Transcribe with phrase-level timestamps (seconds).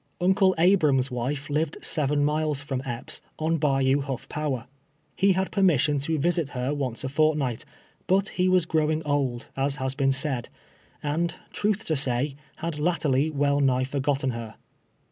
[0.19, 2.97] Uncle Abram's wife lived seven miles from Z'1'1 TWF.LVE YEARS A SLAVE.
[2.97, 4.65] Epps', on Ba^'ou llulf Power,
[5.21, 7.65] lie had permission to visit her once a fortnight,
[8.07, 10.49] hnt lie was growing old, as has been said,
[11.03, 14.55] and truth to say, had 'latterly well nigh forgotten her.